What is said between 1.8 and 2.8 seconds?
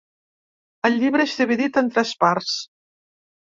en tres parts.